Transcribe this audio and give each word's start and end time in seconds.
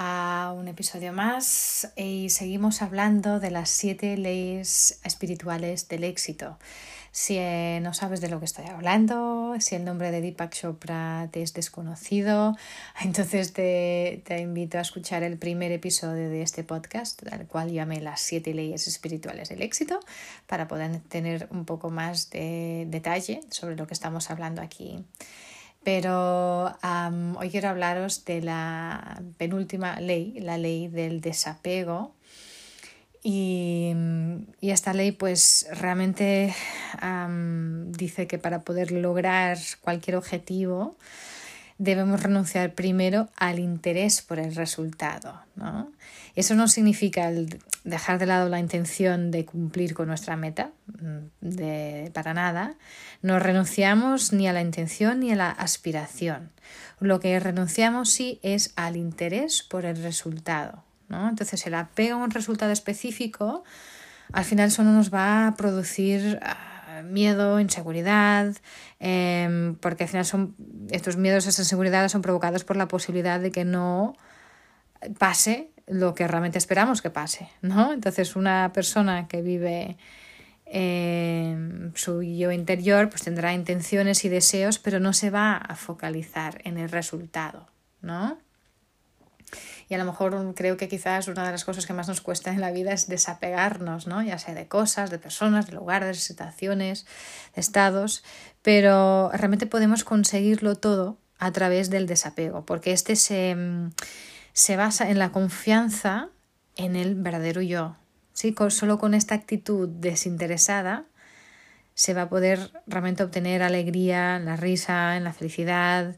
a 0.00 0.54
un 0.56 0.68
episodio 0.68 1.12
más 1.12 1.92
y 1.96 2.30
seguimos 2.30 2.82
hablando 2.82 3.40
de 3.40 3.50
las 3.50 3.68
siete 3.68 4.16
leyes 4.16 5.00
espirituales 5.02 5.88
del 5.88 6.04
éxito. 6.04 6.56
Si 7.10 7.36
eh, 7.36 7.80
no 7.82 7.94
sabes 7.94 8.20
de 8.20 8.28
lo 8.28 8.38
que 8.38 8.44
estoy 8.44 8.66
hablando, 8.66 9.56
si 9.58 9.74
el 9.74 9.84
nombre 9.84 10.12
de 10.12 10.20
Deepak 10.20 10.54
Chopra 10.54 11.28
te 11.32 11.42
es 11.42 11.52
desconocido, 11.52 12.56
entonces 13.02 13.52
te, 13.52 14.22
te 14.24 14.38
invito 14.38 14.78
a 14.78 14.82
escuchar 14.82 15.24
el 15.24 15.36
primer 15.36 15.72
episodio 15.72 16.30
de 16.30 16.42
este 16.42 16.62
podcast, 16.62 17.26
al 17.32 17.48
cual 17.48 17.72
llamé 17.72 18.00
las 18.00 18.20
siete 18.20 18.54
leyes 18.54 18.86
espirituales 18.86 19.48
del 19.48 19.62
éxito, 19.62 19.98
para 20.46 20.68
poder 20.68 21.00
tener 21.08 21.48
un 21.50 21.64
poco 21.64 21.90
más 21.90 22.30
de 22.30 22.86
detalle 22.88 23.40
sobre 23.50 23.74
lo 23.74 23.88
que 23.88 23.94
estamos 23.94 24.30
hablando 24.30 24.62
aquí. 24.62 25.04
Pero 25.88 26.66
hoy 27.38 27.48
quiero 27.48 27.70
hablaros 27.70 28.26
de 28.26 28.42
la 28.42 29.22
penúltima 29.38 29.98
ley, 30.00 30.38
la 30.38 30.58
ley 30.58 30.88
del 30.88 31.22
desapego. 31.22 32.14
Y, 33.22 33.94
esta 34.60 34.92
ley 34.92 35.12
pues 35.12 35.66
realmente 35.72 36.54
dice 37.96 38.26
que 38.26 38.36
para 38.38 38.60
poder 38.60 38.92
lograr 38.92 39.56
cualquier 39.80 40.16
objetivo 40.16 40.98
debemos 41.78 42.22
renunciar 42.22 42.74
primero 42.74 43.28
al 43.36 43.58
interés 43.58 44.20
por 44.20 44.38
el 44.38 44.54
resultado. 44.54 45.40
¿no? 45.56 45.90
Eso 46.34 46.54
no 46.54 46.68
significa 46.68 47.30
dejar 47.84 48.18
de 48.18 48.26
lado 48.26 48.48
la 48.48 48.58
intención 48.58 49.30
de 49.30 49.44
cumplir 49.44 49.94
con 49.94 50.08
nuestra 50.08 50.36
meta, 50.36 50.70
mm, 50.86 51.46
de, 51.48 52.10
para 52.12 52.34
nada. 52.34 52.74
No 53.22 53.38
renunciamos 53.38 54.32
ni 54.32 54.48
a 54.48 54.52
la 54.52 54.60
intención 54.60 55.20
ni 55.20 55.32
a 55.32 55.36
la 55.36 55.50
aspiración. 55.50 56.50
Lo 57.00 57.20
que 57.20 57.38
renunciamos 57.38 58.10
sí 58.10 58.40
es 58.42 58.72
al 58.76 58.96
interés 58.96 59.62
por 59.62 59.84
el 59.84 60.02
resultado. 60.02 60.82
¿no? 61.08 61.28
Entonces 61.28 61.64
el 61.66 61.74
apego 61.74 62.20
a 62.20 62.24
un 62.24 62.30
resultado 62.30 62.72
específico 62.72 63.64
al 64.32 64.44
final 64.44 64.70
solo 64.70 64.90
nos 64.90 65.12
va 65.12 65.46
a 65.46 65.56
producir 65.56 66.38
ah, 66.42 66.67
miedo, 67.02 67.60
inseguridad, 67.60 68.54
em, 69.00 69.74
porque 69.76 70.04
al 70.04 70.10
final 70.10 70.24
son 70.24 70.54
estos 70.90 71.16
miedos, 71.16 71.46
esas 71.46 71.66
inseguridades 71.66 72.12
son 72.12 72.22
provocados 72.22 72.64
por 72.64 72.76
la 72.76 72.88
posibilidad 72.88 73.40
de 73.40 73.50
que 73.50 73.64
no 73.64 74.14
pase 75.18 75.70
lo 75.86 76.14
que 76.14 76.26
realmente 76.28 76.58
esperamos 76.58 77.02
que 77.02 77.10
pase, 77.10 77.48
¿no? 77.62 77.92
Entonces 77.92 78.36
una 78.36 78.72
persona 78.72 79.28
que 79.28 79.42
vive 79.42 79.96
su 81.94 82.22
yo 82.22 82.52
interior 82.52 83.08
pues 83.08 83.22
tendrá 83.22 83.54
intenciones 83.54 84.24
y 84.24 84.28
deseos, 84.28 84.78
pero 84.78 85.00
no 85.00 85.14
se 85.14 85.30
va 85.30 85.56
a 85.56 85.76
focalizar 85.76 86.60
en 86.64 86.76
el 86.76 86.90
resultado, 86.90 87.68
¿no? 88.02 88.38
Y 89.88 89.94
a 89.94 89.98
lo 89.98 90.04
mejor 90.04 90.54
creo 90.54 90.76
que 90.76 90.88
quizás 90.88 91.28
una 91.28 91.46
de 91.46 91.52
las 91.52 91.64
cosas 91.64 91.86
que 91.86 91.94
más 91.94 92.08
nos 92.08 92.20
cuesta 92.20 92.50
en 92.50 92.60
la 92.60 92.70
vida 92.70 92.92
es 92.92 93.08
desapegarnos, 93.08 94.06
¿no? 94.06 94.22
Ya 94.22 94.38
sea 94.38 94.54
de 94.54 94.68
cosas, 94.68 95.10
de 95.10 95.18
personas, 95.18 95.66
de 95.66 95.72
lugares, 95.72 96.16
de 96.16 96.22
situaciones, 96.22 97.06
de 97.54 97.60
estados, 97.60 98.22
pero 98.62 99.30
realmente 99.32 99.66
podemos 99.66 100.04
conseguirlo 100.04 100.74
todo 100.74 101.18
a 101.38 101.52
través 101.52 101.88
del 101.88 102.06
desapego, 102.06 102.66
porque 102.66 102.92
este 102.92 103.16
se, 103.16 103.56
se 104.52 104.76
basa 104.76 105.08
en 105.08 105.18
la 105.18 105.32
confianza 105.32 106.28
en 106.76 106.96
el 106.96 107.14
verdadero 107.14 107.62
yo. 107.62 107.96
¿sí? 108.32 108.54
Solo 108.68 108.98
con 108.98 109.14
esta 109.14 109.34
actitud 109.34 109.88
desinteresada 109.88 111.06
se 111.94 112.14
va 112.14 112.22
a 112.22 112.28
poder 112.28 112.70
realmente 112.86 113.24
obtener 113.24 113.62
alegría 113.62 114.38
la 114.38 114.54
risa, 114.54 115.16
en 115.16 115.24
la 115.24 115.32
felicidad, 115.32 116.16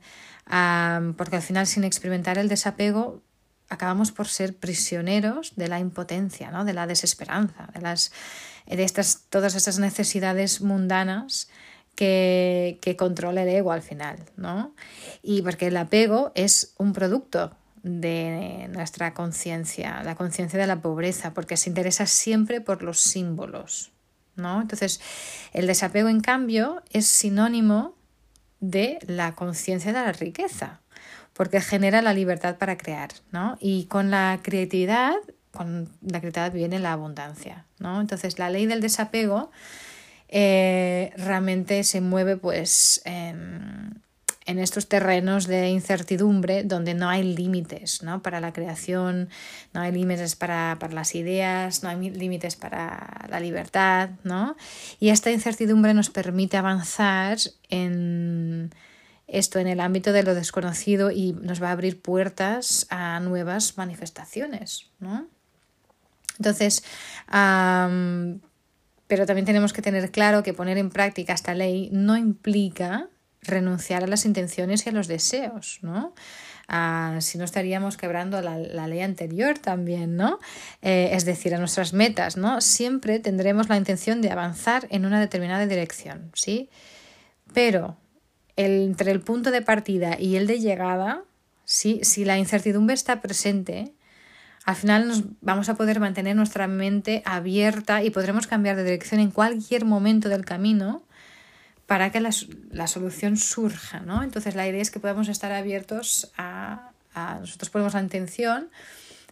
porque 1.17 1.37
al 1.37 1.43
final 1.43 1.67
sin 1.67 1.85
experimentar 1.85 2.37
el 2.37 2.49
desapego 2.49 3.23
acabamos 3.71 4.11
por 4.11 4.29
ser 4.29 4.57
prisioneros 4.57 5.55
de 5.57 5.69
la 5.69 5.79
impotencia, 5.79 6.51
¿no? 6.51 6.65
de 6.65 6.75
la 6.75 6.87
desesperanza, 6.87 7.69
de, 7.73 7.81
las, 7.81 8.13
de 8.67 8.83
estas, 8.83 9.25
todas 9.31 9.55
estas 9.55 9.79
necesidades 9.79 10.61
mundanas 10.61 11.49
que, 11.95 12.79
que 12.83 12.97
controla 12.97 13.45
el 13.45 13.49
ego 13.49 13.73
al 13.73 13.83
final. 13.83 14.19
¿no? 14.37 14.75
Y 15.23 15.43
porque 15.43 15.69
el 15.69 15.77
apego 15.77 16.33
es 16.35 16.75
un 16.79 16.93
producto 16.93 17.57
de 17.83 18.69
nuestra 18.73 19.15
conciencia, 19.15 20.03
la 20.03 20.17
conciencia 20.17 20.59
de 20.59 20.67
la 20.67 20.83
pobreza, 20.83 21.33
porque 21.33 21.57
se 21.57 21.71
interesa 21.71 22.07
siempre 22.07 22.61
por 22.61 22.83
los 22.83 23.01
símbolos. 23.01 23.93
¿no? 24.35 24.61
Entonces, 24.61 25.01
el 25.53 25.69
desapego, 25.69 26.09
en 26.09 26.21
cambio, 26.21 26.83
es 26.91 27.07
sinónimo 27.07 27.95
de 28.59 28.99
la 29.07 29.37
conciencia 29.37 29.93
de 29.93 30.01
la 30.01 30.13
riqueza 30.13 30.80
porque 31.41 31.63
genera 31.63 32.03
la 32.03 32.13
libertad 32.13 32.59
para 32.59 32.77
crear, 32.77 33.09
¿no? 33.33 33.57
Y 33.61 33.87
con 33.87 34.11
la 34.11 34.41
creatividad, 34.43 35.15
con 35.53 35.89
la 36.03 36.21
creatividad 36.21 36.53
viene 36.53 36.79
la 36.79 36.93
abundancia, 36.93 37.65
¿no? 37.79 37.99
Entonces 38.03 38.39
la 38.39 38.51
ley 38.51 38.67
del 38.67 38.83
desapego 38.83 39.51
eh, 40.29 41.15
realmente 41.17 41.83
se 41.85 42.03
mueve 42.03 42.37
pues 42.37 43.01
en, 43.07 44.03
estos 44.45 44.87
terrenos 44.87 45.47
de 45.47 45.71
incertidumbre 45.71 46.63
donde 46.63 46.93
no 46.93 47.09
hay 47.09 47.23
límites 47.23 48.03
¿no? 48.03 48.21
para 48.21 48.41
la 48.41 48.53
creación, 48.53 49.31
no 49.73 49.81
hay 49.81 49.93
límites 49.93 50.37
para, 50.37 50.77
para, 50.79 50.93
las 50.93 51.15
ideas, 51.15 51.83
no 51.83 51.89
hay 51.89 52.11
límites 52.11 52.57
para 52.57 53.27
la 53.31 53.41
libertad, 53.41 54.11
¿no? 54.25 54.57
Y 54.99 55.09
esta 55.09 55.31
incertidumbre 55.31 55.95
nos 55.95 56.11
permite 56.11 56.59
avanzar 56.59 57.39
en 57.71 58.75
esto 59.33 59.59
en 59.59 59.67
el 59.67 59.81
ámbito 59.81 60.13
de 60.13 60.23
lo 60.23 60.35
desconocido 60.35 61.11
y 61.11 61.33
nos 61.33 61.63
va 61.63 61.69
a 61.69 61.73
abrir 61.73 62.01
puertas 62.01 62.87
a 62.91 63.21
nuevas 63.21 63.77
manifestaciones, 63.77 64.91
¿no? 64.99 65.29
Entonces, 66.39 66.83
pero 69.07 69.27
también 69.27 69.45
tenemos 69.45 69.73
que 69.73 69.83
tener 69.83 70.11
claro 70.11 70.43
que 70.43 70.55
poner 70.55 70.79
en 70.79 70.91
práctica 70.91 71.35
esta 71.35 71.55
ley 71.55 71.91
no 71.93 72.17
implica 72.17 73.09
renunciar 73.43 74.05
a 74.05 74.07
las 74.07 74.25
intenciones 74.25 74.87
y 74.87 74.89
a 74.89 74.93
los 74.93 75.07
deseos, 75.07 75.81
¿no? 75.83 76.15
Ah, 76.69 77.19
si 77.21 77.37
no 77.37 77.45
estaríamos 77.45 77.97
quebrando 77.97 78.41
la, 78.43 78.87
ley 78.87 79.01
anterior 79.01 79.59
también, 79.59 80.17
¿no? 80.17 80.39
Eh, 80.83 81.11
es 81.13 81.25
decir, 81.25 81.55
a 81.55 81.59
nuestras 81.59 81.93
metas, 81.93 82.37
¿no? 82.37 82.61
Siempre 82.61 83.19
tendremos 83.19 83.69
la 83.69 83.77
intención 83.77 84.23
de 84.23 84.31
avanzar 84.31 84.87
en 84.91 85.05
una 85.05 85.19
determinada 85.19 85.67
dirección, 85.67 86.31
¿sí? 86.35 86.71
Pero 87.53 87.97
entre 88.57 89.11
el 89.11 89.21
punto 89.21 89.51
de 89.51 89.63
partida 89.63 90.19
y 90.19 90.37
el 90.37 90.47
de 90.47 90.61
llegada, 90.61 91.25
si 91.65 92.25
la 92.25 92.39
incertidumbre 92.39 92.95
está 92.95 93.21
presente, 93.21 93.93
al 94.65 94.77
final 94.77 95.09
nos 95.09 95.25
vamos 95.41 95.69
a 95.69 95.75
poder 95.75 96.01
mantener 96.01 96.37
nuestra 96.37 96.67
mente 96.67 97.23
abierta 97.25 98.03
y 98.03 98.11
podremos 98.11 98.47
cambiar 98.47 98.77
de 98.77 98.85
dirección 98.85 99.21
en 99.21 99.31
cualquier 99.31 99.85
momento 99.85 100.29
del 100.29 100.45
camino 100.45 101.03
para 101.87 102.13
que 102.13 102.21
la, 102.21 102.87
solución 102.87 103.37
surja. 103.37 104.01
¿no? 104.01 104.23
Entonces 104.23 104.55
la 104.55 104.69
idea 104.69 104.81
es 104.81 104.91
que 104.91 105.01
podamos 105.01 105.29
estar 105.29 105.51
abiertos 105.51 106.31
a, 106.37 106.93
nosotros 107.41 107.71
ponemos 107.71 107.95
la 107.95 108.03
intención, 108.03 108.71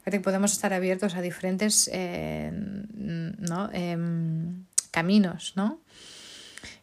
que 0.05 0.21
podemos 0.21 0.53
estar 0.53 0.73
abiertos 0.73 1.15
a 1.15 1.21
diferentes 1.21 1.89
eh, 1.93 2.51
¿no? 2.53 3.71
Em, 3.73 4.65
caminos. 4.91 5.53
¿no? 5.55 5.81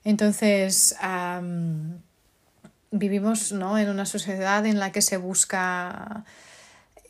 Entonces, 0.04 0.96
vivimos 2.92 3.52
¿no? 3.52 3.78
en 3.78 3.90
una 3.90 4.06
sociedad 4.06 4.66
en 4.66 4.80
la 4.80 4.92
que 4.92 5.02
se 5.02 5.18
busca 5.18 6.26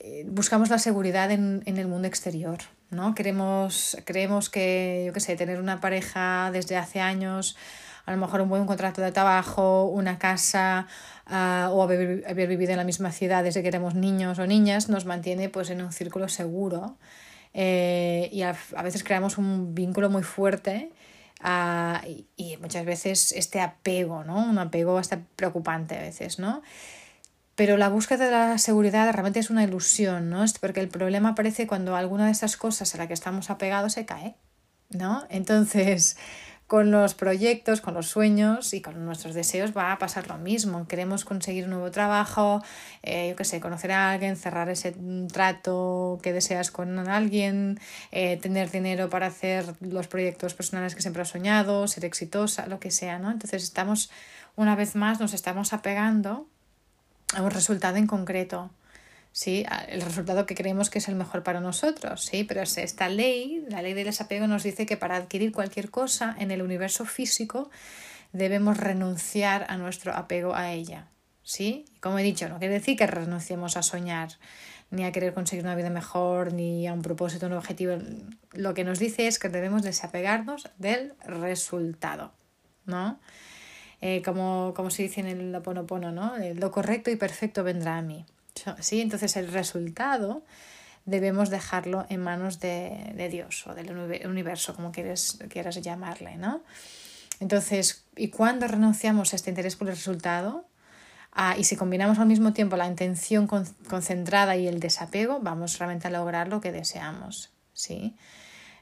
eh, 0.08 0.24
buscamos 0.28 0.70
la 0.70 0.78
seguridad 0.78 1.32
en, 1.32 1.64
en, 1.66 1.78
el 1.78 1.88
mundo 1.88 2.08
exterior. 2.08 2.60
¿no? 2.92 3.16
Queremos, 3.16 3.98
creemos 4.06 4.52
que, 4.52 5.04
yo 5.08 5.14
qué 5.14 5.20
sé, 5.20 5.36
tener 5.36 5.60
una 5.60 5.82
pareja 5.82 6.52
desde 6.54 6.78
hace 6.78 7.02
años, 7.02 7.58
a 8.06 8.12
lo 8.12 8.18
mejor 8.20 8.42
un 8.42 8.50
buen 8.50 8.68
contrato 8.68 9.02
de 9.02 9.12
trabajo, 9.12 9.86
una 9.86 10.20
casa 10.20 10.86
uh, 11.28 11.72
o 11.72 11.82
haber, 11.82 12.48
vivido 12.48 12.72
en 12.72 12.78
la 12.78 12.84
misma 12.84 13.12
ciudad 13.12 13.44
desde 13.44 13.64
que 13.64 13.68
éramos 13.68 13.96
niños 13.96 14.38
o 14.38 14.46
niñas, 14.46 14.90
nos 14.90 15.06
mantiene 15.06 15.50
pues, 15.50 15.72
en 15.72 15.82
un 15.82 15.92
círculo 15.92 16.30
seguro. 16.30 16.98
Eh, 17.56 18.30
y 18.32 18.44
a, 18.44 18.56
a, 18.76 18.84
veces 18.84 19.04
creamos 19.04 19.40
un 19.40 19.74
vínculo 19.74 20.12
muy 20.12 20.22
fuerte 20.22 20.92
Ah, 21.42 22.02
y, 22.06 22.58
muchas 22.58 22.86
veces 22.86 23.32
este 23.34 23.62
apego, 23.62 24.24
¿no? 24.24 24.50
Un 24.50 24.58
apego 24.58 24.98
hasta 24.98 25.20
preocupante 25.36 25.98
a 25.98 26.02
veces, 26.02 26.40
¿no? 26.40 26.62
Pero 27.56 27.78
la 27.78 27.90
búsqueda 27.90 28.26
de 28.26 28.32
la 28.32 28.58
seguridad 28.58 29.12
realmente 29.12 29.40
es 29.40 29.50
una 29.50 29.64
ilusión, 29.64 30.30
¿no? 30.30 30.44
Porque 30.60 30.80
el 30.80 30.90
problema 30.90 31.30
aparece 31.30 31.68
cuando 31.68 31.96
alguna 31.96 32.26
de 32.26 32.32
esas 32.32 32.58
cosas 32.58 32.94
a 32.96 32.98
la 32.98 33.08
que 33.08 33.14
estamos 33.14 33.50
apegados 33.50 33.94
se 33.94 34.06
cae, 34.06 34.36
¿no? 34.90 35.26
Entonces, 35.30 36.18
con 36.68 36.90
los 36.90 37.14
proyectos, 37.14 37.80
con 37.80 37.94
los 37.94 38.08
sueños 38.08 38.74
y 38.74 38.82
con 38.82 39.06
nuestros 39.06 39.36
deseos 39.36 39.76
va 39.76 39.92
a 39.92 40.00
pasar 40.00 40.28
lo 40.28 40.38
mismo. 40.38 40.88
Queremos 40.88 41.24
conseguir 41.24 41.66
un 41.66 41.72
nuevo 41.72 41.92
trabajo, 41.92 42.64
eh, 43.04 43.30
yo 43.30 43.36
qué 43.36 43.44
sé, 43.44 43.60
conocer 43.60 43.92
a 43.92 44.12
alguien, 44.12 44.36
cerrar 44.36 44.70
ese 44.70 44.96
trato 45.32 46.20
que 46.24 46.34
deseas 46.34 46.72
con 46.72 46.98
alguien, 47.08 47.80
eh, 48.12 48.38
tener 48.38 48.72
dinero 48.72 49.10
para 49.10 49.28
hacer 49.28 49.76
los 49.80 50.08
proyectos 50.08 50.56
personales 50.56 50.96
que 50.96 51.02
siempre 51.02 51.22
has 51.22 51.30
soñado, 51.30 51.88
ser 51.88 52.04
exitosa, 52.04 52.66
lo 52.66 52.80
que 52.80 52.90
sea, 52.90 53.20
¿no? 53.20 53.32
Entonces 53.32 53.64
estamos, 53.64 54.10
una 54.56 54.76
vez 54.76 54.96
más, 54.96 55.20
nos 55.20 55.34
estamos 55.34 55.72
apegando 55.72 56.48
a 57.36 57.44
un 57.44 57.52
resultado 57.52 57.98
en 57.98 58.08
concreto. 58.08 58.72
¿Sí? 59.36 59.66
el 59.90 60.02
resultado 60.02 60.46
que 60.46 60.56
creemos 60.56 60.90
que 60.90 61.00
es 61.00 61.10
el 61.10 61.16
mejor 61.16 61.44
para 61.44 61.60
nosotros, 61.60 62.24
¿sí? 62.24 62.46
pero 62.46 62.62
esta 62.62 63.10
ley, 63.10 63.66
la 63.68 63.82
ley 63.82 63.94
del 63.94 64.06
desapego, 64.06 64.48
nos 64.48 64.64
dice 64.64 64.86
que 64.86 64.96
para 64.96 65.18
adquirir 65.18 65.52
cualquier 65.52 65.92
cosa 65.92 66.34
en 66.40 66.52
el 66.52 66.62
universo 66.62 67.04
físico 67.04 67.70
debemos 68.32 68.78
renunciar 68.78 69.66
a 69.68 69.76
nuestro 69.76 70.16
apego 70.16 70.56
a 70.56 70.72
ella. 70.72 71.10
¿sí? 71.44 71.84
Como 72.00 72.18
he 72.18 72.24
dicho, 72.24 72.48
no 72.48 72.60
quiere 72.60 72.76
decir 72.76 72.96
que 72.98 73.08
renunciemos 73.08 73.76
a 73.76 73.84
soñar, 73.84 74.30
ni 74.90 75.04
a 75.04 75.12
querer 75.12 75.34
conseguir 75.34 75.66
una 75.66 75.76
vida 75.76 75.90
mejor, 75.90 76.54
ni 76.54 76.88
a 76.88 76.94
un 76.94 77.02
propósito, 77.02 77.48
un 77.48 77.54
objetivo. 77.54 77.98
Lo 78.54 78.74
que 78.74 78.86
nos 78.86 79.00
dice 79.00 79.28
es 79.28 79.38
que 79.38 79.50
debemos 79.50 79.84
desapegarnos 79.84 80.70
del 80.78 81.14
resultado, 81.26 82.32
¿no? 82.86 83.20
Eh, 84.00 84.22
como, 84.24 84.74
como 84.76 84.90
se 84.92 85.04
dice 85.04 85.20
en 85.20 85.28
el 85.28 85.52
Loponopono, 85.52 86.14
¿no? 86.14 86.36
Lo 86.54 86.72
correcto 86.72 87.12
y 87.12 87.18
perfecto 87.18 87.66
vendrá 87.66 87.98
a 87.98 88.02
mí. 88.02 88.26
¿Sí? 88.80 89.02
Entonces 89.02 89.36
el 89.36 89.52
resultado 89.52 90.44
debemos 91.06 91.50
dejarlo 91.50 92.06
en 92.10 92.22
manos 92.22 92.60
de, 92.60 93.28
Dios 93.32 93.66
o 93.68 93.76
del 93.76 93.92
universo, 94.28 94.76
como 94.76 94.92
quieras, 94.92 95.38
quieras 95.50 95.82
llamarle, 95.82 96.38
¿no? 96.38 96.64
Entonces, 97.40 98.06
¿y 98.16 98.30
cuando 98.30 98.68
renunciamos 98.68 99.34
a 99.34 99.36
este 99.36 99.50
interés 99.50 99.76
por 99.76 99.90
el 99.90 99.96
resultado? 99.96 100.66
Ah, 101.32 101.56
y 101.58 101.66
si 101.66 101.76
combinamos 101.76 102.18
al 102.18 102.28
mismo 102.28 102.54
tiempo 102.54 102.78
la 102.78 102.88
intención 102.88 103.46
concentrada 103.46 104.56
y 104.56 104.68
el 104.68 104.80
desapego, 104.80 105.42
vamos 105.42 105.78
realmente 105.78 106.08
a 106.08 106.12
lograr 106.12 106.48
lo 106.48 106.62
que 106.62 106.72
deseamos, 106.72 107.52
¿sí? 107.74 108.16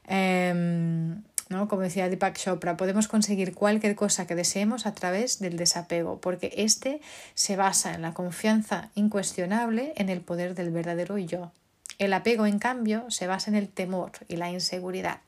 Em, 0.06 1.24
¿no? 1.48 1.68
Como 1.68 1.82
decía 1.82 2.08
Deepak 2.08 2.36
Chopra, 2.36 2.76
podemos 2.76 3.08
conseguir 3.08 3.54
cualquier 3.54 3.94
cosa 3.94 4.26
que 4.26 4.34
deseemos 4.34 4.86
a 4.86 4.94
través 4.94 5.38
del 5.38 5.56
desapego, 5.56 6.20
porque 6.20 6.52
este 6.56 7.00
se 7.34 7.56
basa 7.56 7.94
en 7.94 8.02
la 8.02 8.14
confianza 8.14 8.90
incuestionable 8.94 9.92
en 9.96 10.08
el 10.08 10.20
poder 10.20 10.54
del 10.54 10.70
verdadero 10.70 11.18
yo. 11.18 11.52
El 11.98 12.12
apego, 12.12 12.46
en 12.46 12.58
cambio, 12.58 13.08
se 13.10 13.26
basa 13.26 13.50
en 13.50 13.56
el 13.56 13.68
temor 13.68 14.12
y 14.26 14.36
la 14.36 14.50
inseguridad, 14.50 15.20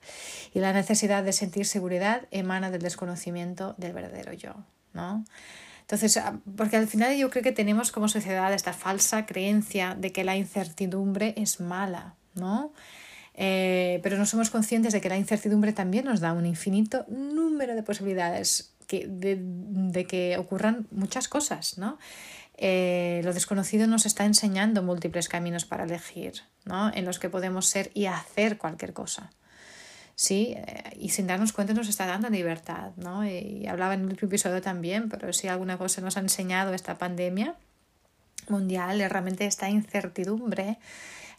y 0.52 0.58
la 0.58 0.72
necesidad 0.72 1.22
de 1.22 1.32
sentir 1.32 1.66
seguridad 1.66 2.26
emana 2.30 2.70
del 2.70 2.82
desconocimiento 2.82 3.74
del 3.78 3.92
verdadero 3.92 4.32
yo, 4.32 4.54
¿no? 4.92 5.24
Entonces, 5.82 6.16
ah, 6.16 6.40
porque 6.56 6.76
al 6.76 6.88
final 6.88 7.16
yo 7.16 7.30
creo 7.30 7.44
que 7.44 7.52
tenemos 7.52 7.92
como 7.92 8.08
sociedad 8.08 8.52
esta 8.52 8.72
falsa 8.72 9.24
creencia 9.24 9.94
de 9.94 10.10
que 10.10 10.24
la 10.24 10.36
incertidumbre 10.36 11.34
es 11.36 11.60
mala, 11.60 12.14
¿no? 12.34 12.72
Eh, 13.38 14.00
pero 14.02 14.16
no 14.16 14.24
somos 14.24 14.48
conscientes 14.48 14.94
de 14.94 15.00
que 15.02 15.10
la 15.10 15.18
incertidumbre 15.18 15.74
también 15.74 16.06
nos 16.06 16.20
da 16.20 16.32
un 16.32 16.46
infinito 16.46 17.04
número 17.08 17.74
de 17.74 17.82
posibilidades 17.82 18.72
que, 18.86 19.06
de, 19.06 20.06
que 20.06 20.38
ocurran 20.38 20.86
muchas 20.90 21.28
cosas, 21.28 21.76
¿no? 21.76 21.98
Eh, 22.56 23.20
lo 23.24 23.34
desconocido 23.34 23.86
nos 23.86 24.06
está 24.06 24.24
enseñando 24.24 24.82
múltiples 24.82 25.28
caminos 25.28 25.66
para 25.66 25.84
elegir, 25.84 26.42
¿no? 26.64 26.90
En 26.94 27.04
los 27.04 27.18
que 27.18 27.28
podemos 27.28 27.66
ser 27.66 27.90
y 27.92 28.06
hacer 28.06 28.56
cualquier 28.56 28.94
cosa. 28.94 29.30
Sí, 30.14 30.54
eh, 30.56 30.96
y 30.98 31.10
sin 31.10 31.26
darnos 31.26 31.52
cuenta 31.52 31.74
nos 31.74 31.88
está 31.88 32.06
dando 32.06 32.30
libertad, 32.30 32.92
¿no? 32.96 33.28
Y 33.28 33.66
hablaba 33.66 33.92
en 33.92 34.00
el 34.00 34.06
último 34.06 34.28
episodio 34.28 34.62
también, 34.62 35.10
pero 35.10 35.34
si 35.34 35.48
alguna 35.48 35.76
cosa 35.76 36.00
nos 36.00 36.16
ha 36.16 36.20
enseñado 36.20 36.72
esta 36.72 36.96
pandemia 36.96 37.54
mundial 38.48 39.00
es 39.00 39.10
realmente 39.10 39.44
esta 39.44 39.68
incertidumbre 39.68 40.78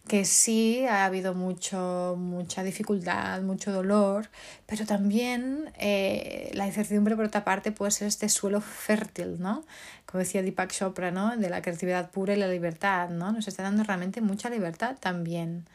que 0.07 0.25
sí 0.25 0.85
ha 0.85 1.05
habido 1.05 1.33
mucho, 1.33 2.15
mucha 2.17 2.63
dificultad, 2.63 3.41
mucho 3.41 3.71
dolor, 3.71 4.29
pero 4.65 4.85
también 4.85 5.71
eh, 5.77 6.49
la 6.53 6.65
incertidumbre 6.67 7.15
por 7.15 7.25
otra 7.25 7.43
parte 7.43 7.71
puede 7.71 7.91
ser 7.91 8.07
este 8.07 8.29
suelo 8.29 8.61
fértil, 8.61 9.39
¿no? 9.39 9.63
Como 10.05 10.19
decía 10.19 10.41
Deepak 10.41 10.71
Chopra, 10.71 11.11
¿no? 11.11 11.35
De 11.37 11.49
la 11.49 11.61
creatividad 11.61 12.09
pura 12.11 12.33
y 12.33 12.37
la 12.37 12.47
libertad, 12.47 13.09
¿no? 13.09 13.31
Nos 13.31 13.47
está 13.47 13.63
dando 13.63 13.83
realmente 13.83 14.21
mucha 14.21 14.49
libertad 14.49 14.95
también. 14.99 15.65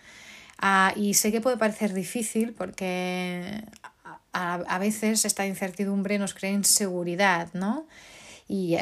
Ah, 0.58 0.93
y 0.96 1.14
sé 1.14 1.32
que 1.32 1.40
puede 1.40 1.56
parecer 1.56 1.93
difícil 1.93 2.55
porque 2.55 3.64
a, 4.32 4.55
a 4.55 4.79
veces 4.79 5.25
esta 5.25 5.46
incertidumbre 5.46 6.19
nos 6.19 6.34
crea 6.34 6.50
inseguridad, 6.50 7.49
¿no? 7.52 7.87
Y, 8.49 8.76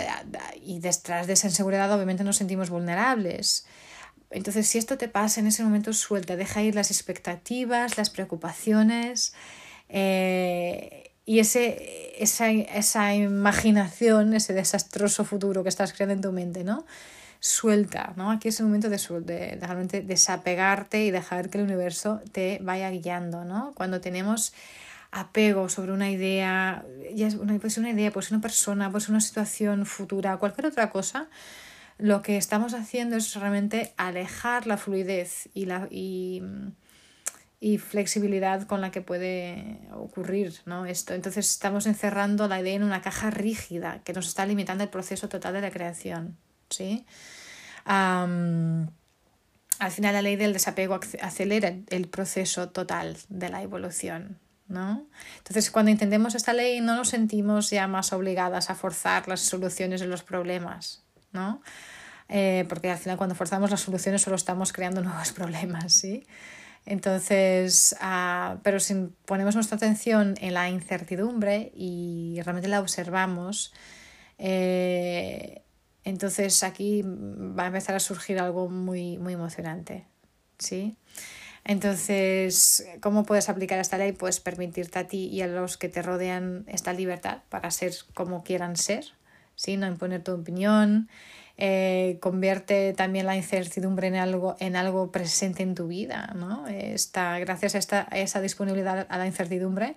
y 0.62 0.80
detrás 0.80 1.26
de 1.26 1.34
esa 1.34 1.48
inseguridad 1.48 1.92
obviamente 1.92 2.24
nos 2.24 2.36
sentimos 2.36 2.70
vulnerables. 2.70 3.66
Entonces, 4.30 4.68
si 4.68 4.78
esto 4.78 4.96
te 4.96 5.08
pasa 5.08 5.40
en 5.40 5.48
ese 5.48 5.64
momento, 5.64 5.92
suelta, 5.92 6.36
deja 6.36 6.62
ir 6.62 6.74
las 6.74 6.90
expectativas, 6.90 7.98
las 7.98 8.10
preocupaciones 8.10 9.34
eh, 9.88 11.10
y 11.26 11.40
ese, 11.40 12.14
esa, 12.22 12.50
esa 12.50 13.14
imaginación, 13.14 14.34
ese 14.34 14.52
desastroso 14.52 15.24
futuro 15.24 15.62
que 15.62 15.68
estás 15.68 15.92
creando 15.92 16.14
en 16.14 16.20
tu 16.20 16.32
mente, 16.32 16.64
¿no? 16.64 16.86
Suelta, 17.40 18.12
¿no? 18.16 18.30
Aquí 18.30 18.48
es 18.48 18.60
el 18.60 18.66
momento 18.66 18.88
de, 18.88 18.98
de, 18.98 19.58
realmente 19.60 20.00
desapegarte 20.02 21.04
y 21.04 21.10
dejar 21.10 21.50
que 21.50 21.58
el 21.58 21.64
universo 21.64 22.20
te 22.32 22.58
vaya 22.62 22.90
guiando, 22.90 23.44
¿no? 23.44 23.72
Cuando 23.74 24.00
tenemos 24.00 24.52
apego 25.10 25.68
sobre 25.68 25.92
una 25.92 26.10
idea, 26.10 26.84
ya 27.14 27.26
es 27.26 27.34
una, 27.34 27.58
pues 27.58 27.78
una 27.78 27.90
idea, 27.90 28.12
pues 28.12 28.30
una 28.30 28.40
persona, 28.40 28.92
pues 28.92 29.08
una 29.08 29.20
situación 29.20 29.86
futura, 29.86 30.36
cualquier 30.36 30.66
otra 30.66 30.90
cosa, 30.90 31.28
lo 32.00 32.22
que 32.22 32.36
estamos 32.36 32.74
haciendo 32.74 33.16
es 33.16 33.34
realmente 33.34 33.92
alejar 33.96 34.66
la 34.66 34.76
fluidez 34.76 35.48
y 35.54 35.66
la 35.66 35.88
y, 35.90 36.42
flexibilidad 37.78 38.66
con 38.66 38.80
la 38.80 38.90
que 38.90 39.02
puede 39.02 39.78
ocurrir 39.92 40.54
¿no? 40.64 40.86
esto. 40.86 41.12
Entonces 41.12 41.50
estamos 41.50 41.86
encerrando 41.86 42.48
la 42.48 42.60
idea 42.60 42.74
en 42.74 42.82
una 42.82 43.02
caja 43.02 43.30
rígida 43.30 44.00
que 44.02 44.14
nos 44.14 44.28
está 44.28 44.46
limitando 44.46 44.82
el 44.82 44.90
proceso 44.90 45.28
total 45.28 45.54
de 45.54 45.60
la 45.60 45.70
creación. 45.70 46.36
¿sí? 46.70 47.04
al 47.84 48.90
final 49.90 50.14
la 50.14 50.22
ley 50.22 50.36
del 50.36 50.52
desapego 50.52 51.00
acelera 51.20 51.74
el 51.88 52.08
proceso 52.08 52.70
total 52.70 53.16
de 53.28 53.48
la 53.48 53.62
evolución. 53.62 54.38
¿no? 54.68 55.06
Entonces, 55.38 55.70
cuando 55.70 55.90
entendemos 55.90 56.34
esta 56.34 56.52
ley, 56.52 56.80
no 56.80 56.96
nos 56.96 57.08
sentimos 57.08 57.70
ya 57.70 57.88
más 57.88 58.12
obligadas 58.12 58.70
a 58.70 58.74
forzar 58.74 59.26
las 59.26 59.40
soluciones 59.40 60.00
de 60.00 60.06
los 60.06 60.22
problemas, 60.22 61.02
¿no? 61.32 61.62
Eh, 62.28 62.64
porque 62.68 62.90
al 62.90 62.98
final 62.98 63.16
cuando 63.16 63.34
forzamos 63.34 63.70
las 63.70 63.80
soluciones 63.80 64.22
solo 64.22 64.36
estamos 64.36 64.72
creando 64.72 65.02
nuevos 65.02 65.32
problemas, 65.32 65.92
¿sí? 65.92 66.26
Entonces, 66.86 67.94
ah, 68.00 68.58
pero 68.62 68.80
si 68.80 68.94
ponemos 69.26 69.54
nuestra 69.54 69.76
atención 69.76 70.34
en 70.40 70.54
la 70.54 70.70
incertidumbre 70.70 71.72
y 71.74 72.40
realmente 72.42 72.68
la 72.68 72.80
observamos, 72.80 73.72
eh, 74.38 75.62
entonces 76.04 76.62
aquí 76.62 77.02
va 77.04 77.64
a 77.64 77.66
empezar 77.66 77.94
a 77.94 78.00
surgir 78.00 78.38
algo 78.38 78.68
muy, 78.70 79.18
muy 79.18 79.34
emocionante, 79.34 80.06
¿sí? 80.58 80.96
Entonces, 81.64 82.86
¿cómo 83.00 83.24
puedes 83.24 83.48
aplicar 83.50 83.78
esta 83.78 83.98
ley? 83.98 84.12
Pues 84.12 84.40
permitirte 84.40 84.98
a 84.98 85.06
ti 85.06 85.26
y 85.26 85.42
a 85.42 85.46
los 85.46 85.76
que 85.76 85.88
te 85.88 86.00
rodean 86.00 86.64
esta 86.68 86.92
libertad 86.94 87.42
para 87.50 87.70
ser 87.70 87.92
como 88.14 88.42
quieran 88.42 88.76
ser, 88.76 89.04
¿sí? 89.60 89.76
No 89.76 89.86
imponer 89.86 90.24
tu 90.24 90.32
opinión, 90.32 91.10
eh, 91.58 92.16
convierte 92.22 92.94
también 92.94 93.26
la 93.26 93.36
incertidumbre 93.36 94.06
en 94.06 94.16
algo, 94.16 94.56
en 94.58 94.74
algo 94.74 95.12
presente 95.12 95.62
en 95.62 95.74
tu 95.74 95.86
vida. 95.86 96.32
¿no? 96.34 96.66
Esta, 96.66 97.38
gracias 97.40 97.74
a, 97.74 97.78
esta, 97.78 98.08
esa 98.12 98.40
disponibilidad 98.40 99.06
a 99.10 99.18
la 99.18 99.26
incertidumbre 99.26 99.96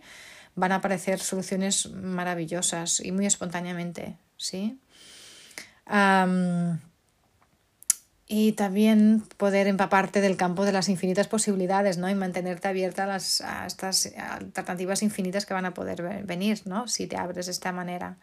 van 0.56 0.74
a 0.74 0.76
aparecer 0.76 1.20
soluciones 1.20 1.90
maravillosas 1.92 3.00
y 3.00 3.14
muy 3.14 3.26
espontáneamente. 3.26 4.18
¿sí? 4.36 4.78
y 8.26 8.54
también 8.54 9.22
poder 9.38 9.68
empaparte 9.68 10.22
del 10.22 10.38
campo 10.38 10.66
de 10.66 10.72
las 10.72 10.90
infinitas 10.90 11.28
posibilidades 11.28 11.98
¿no? 11.98 12.10
y 12.10 12.16
mantenerte 12.16 12.68
abierta 12.68 13.04
a, 13.04 13.08
las, 13.08 13.42
a 13.42 13.66
estas 13.68 14.12
alternativas 14.18 15.04
infinitas 15.04 15.46
que 15.46 15.54
van 15.54 15.66
a 15.66 15.74
poder 15.74 16.24
venir 16.26 16.62
¿no? 16.66 16.88
si 16.88 17.08
te 17.08 17.16
abres 17.16 17.46
de 17.46 17.52
esta 17.52 17.72
manera. 17.72 18.18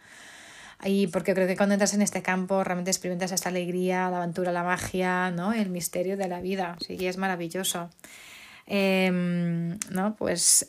Y 0.84 1.08
porque 1.08 1.34
creo 1.34 1.46
que 1.46 1.56
cuando 1.56 1.74
entras 1.74 1.94
en 1.94 2.02
este 2.02 2.22
campo 2.22 2.64
realmente 2.64 2.90
experimentas 2.90 3.32
esta 3.32 3.50
alegría, 3.50 4.08
la 4.10 4.18
aventura, 4.18 4.52
la 4.52 4.62
magia, 4.62 5.30
¿no? 5.30 5.52
El 5.52 5.70
misterio 5.70 6.16
de 6.16 6.28
la 6.28 6.40
vida. 6.40 6.76
Sí, 6.86 7.06
es 7.06 7.18
maravilloso. 7.18 7.90
Em, 8.66 9.78
¿no? 9.90 10.14
Pues 10.16 10.66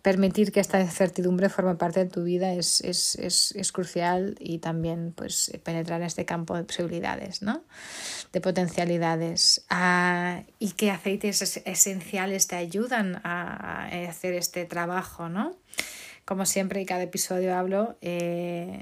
permitir 0.00 0.52
que 0.52 0.60
esta 0.60 0.80
incertidumbre 0.80 1.48
forme 1.48 1.74
parte 1.76 2.00
de 2.04 2.10
tu 2.10 2.24
vida 2.24 2.52
es, 2.54 2.80
es, 2.80 3.14
es, 3.16 3.52
es, 3.52 3.72
crucial 3.72 4.36
y 4.40 4.58
también 4.58 5.12
pues 5.12 5.52
penetrar 5.64 6.00
en 6.00 6.06
este 6.06 6.24
campo 6.24 6.56
de 6.56 6.64
posibilidades, 6.64 7.42
¿no? 7.42 7.64
De 8.32 8.40
potencialidades. 8.40 9.64
Ah, 9.70 10.42
y 10.58 10.72
qué 10.72 10.90
aceites 10.90 11.60
esenciales 11.64 12.46
te 12.48 12.56
ayudan 12.56 13.20
a 13.22 13.88
hacer 14.08 14.34
este 14.34 14.64
trabajo, 14.64 15.28
¿no? 15.28 15.56
Como 16.24 16.46
siempre, 16.46 16.80
y 16.80 16.86
cada 16.86 17.02
episodio 17.02 17.56
hablo, 17.56 17.96
eh, 18.00 18.78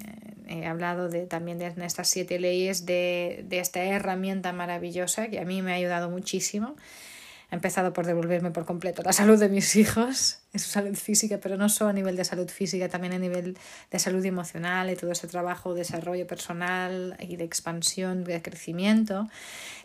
he 0.47 0.67
hablado 0.67 1.09
de, 1.09 1.27
también 1.27 1.59
de 1.59 1.73
estas 1.85 2.09
siete 2.09 2.39
leyes, 2.39 2.85
de, 2.85 3.45
de 3.49 3.61
esta 3.61 3.83
herramienta 3.83 4.53
maravillosa 4.53 5.29
que 5.29 5.39
a 5.39 5.45
mí 5.45 5.63
me 5.63 5.73
ha 5.73 5.77
ayudado 5.77 6.11
muchísimo. 6.11 6.77
He 7.51 7.55
empezado 7.55 7.93
por 7.93 8.07
devolverme 8.07 8.51
por 8.51 8.65
completo 8.65 9.03
la 9.03 9.13
salud 9.13 9.39
de 9.39 9.49
mis 9.49 9.75
hijos 9.77 10.39
es 10.53 10.63
su 10.63 10.71
salud 10.71 10.97
física, 10.97 11.39
pero 11.41 11.57
no 11.57 11.69
solo 11.69 11.91
a 11.91 11.93
nivel 11.93 12.17
de 12.17 12.25
salud 12.25 12.49
física, 12.49 12.89
también 12.89 13.13
a 13.13 13.19
nivel 13.19 13.57
de 13.91 13.99
salud 13.99 14.25
emocional 14.25 14.91
y 14.91 14.97
todo 14.97 15.13
ese 15.13 15.29
trabajo 15.29 15.75
de 15.75 15.81
desarrollo 15.81 16.27
personal 16.27 17.17
y 17.21 17.37
de 17.37 17.45
expansión, 17.45 18.25
de 18.25 18.43
crecimiento. 18.43 19.29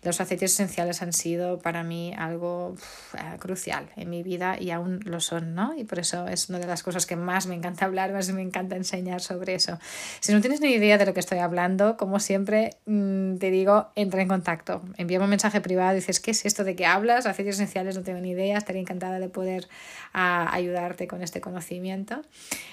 Los 0.01 0.21
aceites 0.21 0.53
esenciales 0.53 1.01
han 1.01 1.13
sido 1.13 1.59
para 1.59 1.83
mí 1.83 2.13
algo 2.17 2.75
eh, 3.13 3.37
crucial 3.39 3.89
en 3.95 4.09
mi 4.09 4.23
vida 4.23 4.57
y 4.59 4.71
aún 4.71 4.99
lo 5.03 5.19
son, 5.19 5.55
¿no? 5.55 5.75
Y 5.75 5.83
por 5.83 5.99
eso 5.99 6.27
es 6.27 6.49
una 6.49 6.59
de 6.59 6.67
las 6.67 6.83
cosas 6.83 7.05
que 7.05 7.15
más 7.15 7.47
me 7.47 7.55
encanta 7.55 7.85
hablar, 7.85 8.11
más 8.11 8.31
me 8.31 8.41
encanta 8.41 8.75
enseñar 8.75 9.21
sobre 9.21 9.55
eso. 9.55 9.79
Si 10.19 10.33
no 10.33 10.41
tienes 10.41 10.61
ni 10.61 10.71
idea 10.71 10.97
de 10.97 11.05
lo 11.05 11.13
que 11.13 11.19
estoy 11.19 11.39
hablando, 11.39 11.97
como 11.97 12.19
siempre 12.19 12.71
mm, 12.85 13.37
te 13.37 13.51
digo, 13.51 13.89
entra 13.95 14.21
en 14.21 14.27
contacto. 14.27 14.81
Envíame 14.97 15.25
un 15.25 15.29
mensaje 15.29 15.61
privado, 15.61 15.95
dices, 15.95 16.19
¿qué 16.19 16.31
es 16.31 16.45
esto 16.45 16.63
de 16.63 16.75
que 16.75 16.85
hablas? 16.85 17.25
Aceites 17.25 17.55
esenciales 17.55 17.95
no 17.95 18.03
tengo 18.03 18.19
ni 18.19 18.31
idea, 18.31 18.57
estaría 18.57 18.81
encantada 18.81 19.19
de 19.19 19.29
poder 19.29 19.67
uh, 20.13 20.54
ayudarte 20.55 21.07
con 21.07 21.21
este 21.21 21.41
conocimiento. 21.41 22.21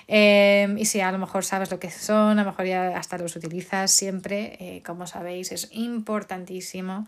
Em, 0.08 0.78
y 0.78 0.84
si 0.84 1.00
a 1.00 1.12
lo 1.12 1.18
mejor 1.18 1.44
sabes 1.44 1.70
lo 1.70 1.78
que 1.78 1.90
son, 1.90 2.38
a 2.38 2.44
lo 2.44 2.50
mejor 2.50 2.66
ya 2.66 2.96
hasta 2.96 3.18
los 3.18 3.36
utilizas 3.36 3.90
siempre, 3.90 4.56
eh, 4.60 4.82
como 4.84 5.06
sabéis, 5.06 5.52
es 5.52 5.68
importantísimo 5.72 7.06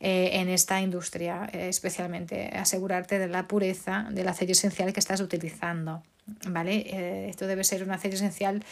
eh, 0.00 0.30
en 0.34 0.48
esta 0.48 0.80
industria, 0.80 1.48
eh, 1.52 1.68
especialmente 1.68 2.48
asegurarte 2.48 3.18
de 3.18 3.28
la 3.28 3.46
pureza 3.46 4.06
del 4.10 4.28
aceite 4.28 4.52
esencial 4.52 4.92
que 4.92 5.00
estás 5.00 5.20
utilizando. 5.20 6.02
¿Vale? 6.48 7.28
esto 7.28 7.46
debe 7.46 7.62
ser 7.62 7.84
un 7.84 7.92
aceite 7.92 8.16
esencial 8.16 8.64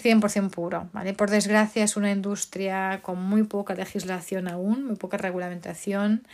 100% 0.00 0.50
puro, 0.50 0.88
¿vale? 0.92 1.12
Por 1.12 1.28
desgracia 1.28 1.82
es 1.82 1.96
una 1.96 2.12
industria 2.12 3.00
con 3.02 3.20
muy 3.20 3.42
poca 3.42 3.74
legislación 3.74 4.46
aún, 4.46 4.86
muy 4.86 4.94
poca 4.96 5.16
regulamentación. 5.16 6.24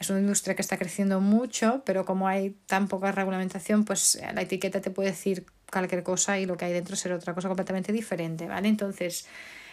Es 0.00 0.10
una 0.10 0.18
industria 0.18 0.56
que 0.56 0.62
está 0.62 0.76
creciendo 0.76 1.20
mucho, 1.20 1.82
pero 1.86 2.04
como 2.04 2.26
hay 2.26 2.50
tan 2.66 2.88
poca 2.88 3.12
regulamentación, 3.12 3.84
pues 3.84 4.20
la 4.34 4.42
etiqueta 4.42 4.80
te 4.80 4.90
puede 4.90 5.10
decir 5.10 5.46
cualquier 5.70 6.02
cosa 6.02 6.38
y 6.38 6.46
lo 6.46 6.56
que 6.56 6.64
hay 6.64 6.72
dentro 6.72 6.96
será 6.96 7.14
otra 7.14 7.34
cosa 7.34 7.48
completamente 7.48 7.92
diferente, 7.92 8.48
¿vale? 8.48 8.68
Entonces, 8.68 9.26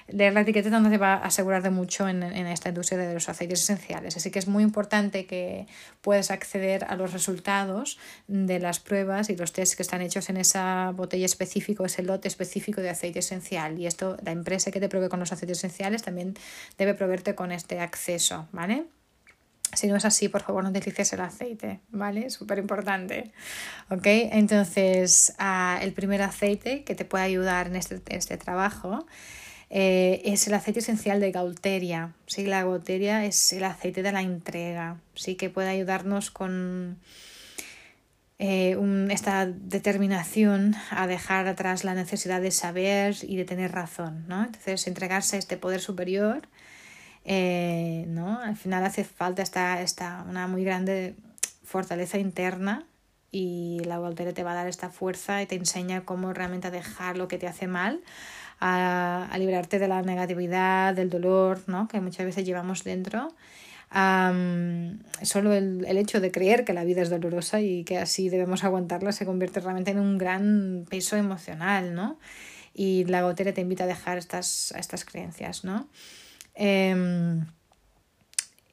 leer 0.07 0.33
la 0.33 0.41
etiqueta 0.41 0.69
no 0.79 0.89
te 0.89 0.97
va 0.97 1.13
a 1.13 1.25
asegurar 1.25 1.63
de 1.63 1.69
mucho 1.69 2.07
en, 2.07 2.23
en, 2.23 2.47
esta 2.47 2.69
industria 2.69 2.99
de 2.99 3.13
los 3.13 3.29
aceites 3.29 3.61
esenciales. 3.61 4.17
Así 4.17 4.31
que 4.31 4.39
es 4.39 4.47
muy 4.47 4.63
importante 4.63 5.25
que 5.25 5.67
puedas 6.01 6.31
acceder 6.31 6.85
a 6.85 6.95
los 6.95 7.13
resultados 7.13 7.97
de 8.27 8.59
las 8.59 8.79
pruebas 8.79 9.29
y 9.29 9.35
los 9.35 9.53
tests 9.53 9.75
que 9.75 9.83
están 9.83 10.01
hechos 10.01 10.29
en 10.29 10.37
esa 10.37 10.91
botella 10.95 11.25
específica, 11.25 11.85
ese 11.85 12.03
lote 12.03 12.27
específico 12.27 12.81
de 12.81 12.89
aceite 12.89 13.19
esencial. 13.19 13.79
Y 13.79 13.87
esto, 13.87 14.17
la 14.23 14.31
empresa 14.31 14.71
que 14.71 14.79
te 14.79 14.89
provee 14.89 15.09
con 15.09 15.19
los 15.19 15.31
aceites 15.31 15.59
esenciales 15.59 16.03
también 16.03 16.35
debe 16.77 16.93
proveerte 16.93 17.35
con 17.35 17.51
este 17.51 17.79
acceso, 17.79 18.47
¿vale? 18.51 18.85
Si 19.73 19.87
no 19.87 19.95
es 19.95 20.03
así, 20.03 20.27
por 20.27 20.41
favor, 20.41 20.63
no 20.63 20.69
utilices 20.69 21.13
el 21.13 21.21
aceite, 21.21 21.79
¿vale? 21.91 22.29
Súper 22.29 22.57
importante. 22.57 23.31
¿Ok? 23.89 24.05
Entonces, 24.05 25.33
uh, 25.39 25.81
el 25.81 25.93
primer 25.93 26.21
aceite 26.21 26.83
que 26.83 26.93
te 26.93 27.05
puede 27.05 27.23
ayudar 27.23 27.67
en 27.67 27.77
este, 27.77 28.01
este 28.09 28.37
trabajo 28.37 29.05
eh, 29.73 30.21
es 30.25 30.47
el 30.47 30.53
aceite 30.53 30.81
esencial 30.81 31.21
de 31.21 31.31
Gaulteria. 31.31 32.11
¿sí? 32.27 32.45
La 32.45 32.63
Gaulteria 32.63 33.23
es 33.23 33.53
el 33.53 33.63
aceite 33.63 34.03
de 34.03 34.11
la 34.11 34.21
entrega, 34.21 34.97
¿sí? 35.15 35.35
que 35.35 35.49
puede 35.49 35.69
ayudarnos 35.69 36.29
con 36.29 36.99
eh, 38.37 38.77
esta 39.09 39.45
determinación 39.45 40.75
a 40.89 41.07
dejar 41.07 41.47
atrás 41.47 41.85
la 41.85 41.93
necesidad 41.93 42.41
de 42.41 42.51
saber 42.51 43.15
y 43.21 43.37
de 43.37 43.45
tener 43.45 43.71
razón. 43.71 44.25
¿no? 44.27 44.43
Entonces, 44.43 44.87
entregarse 44.87 45.37
a 45.37 45.39
este 45.39 45.55
poder 45.55 45.79
superior, 45.79 46.49
eh, 47.23 48.03
¿no? 48.09 48.41
al 48.41 48.57
final 48.57 48.83
hace 48.83 49.05
falta 49.05 49.41
esta, 49.41 49.81
esta, 49.81 50.25
una 50.27 50.47
muy 50.47 50.65
grande 50.65 51.15
fortaleza 51.63 52.17
interna 52.17 52.85
y 53.31 53.79
la 53.85 53.99
Gaulteria 53.99 54.33
te 54.33 54.43
va 54.43 54.51
a 54.51 54.55
dar 54.55 54.67
esta 54.67 54.89
fuerza 54.89 55.41
y 55.41 55.45
te 55.45 55.55
enseña 55.55 56.03
cómo 56.03 56.33
realmente 56.33 56.71
dejar 56.71 57.15
lo 57.15 57.29
que 57.29 57.37
te 57.37 57.47
hace 57.47 57.67
mal 57.67 58.01
a, 58.61 59.27
a 59.29 59.37
librarte 59.37 59.79
de 59.79 59.87
la 59.87 60.01
negatividad, 60.03 60.93
del 60.93 61.09
dolor, 61.09 61.61
¿no? 61.67 61.87
que 61.87 61.99
muchas 61.99 62.25
veces 62.25 62.45
llevamos 62.45 62.83
dentro. 62.83 63.33
solo 65.23 65.53
el, 65.53 65.83
el, 65.85 65.97
hecho 65.97 66.21
de 66.21 66.31
creer 66.31 66.63
que 66.63 66.73
la 66.73 66.85
vida 66.85 67.01
es 67.01 67.09
dolorosa 67.09 67.59
y 67.59 67.83
que 67.83 67.97
así 67.97 68.29
debemos 68.29 68.63
aguantarla 68.63 69.11
se 69.11 69.25
convierte 69.25 69.59
realmente 69.59 69.91
en 69.91 69.99
un 69.99 70.17
gran 70.17 70.85
peso 70.89 71.17
emocional, 71.17 71.93
¿no? 71.93 72.19
Y 72.73 73.03
la 73.05 73.23
gotera 73.23 73.51
te 73.51 73.59
invita 73.59 73.83
a 73.83 73.87
dejar 73.87 74.17
estas, 74.17 74.73
estas 74.77 75.03
creencias, 75.03 75.65
¿no? 75.65 75.89
Eh, 76.55 77.41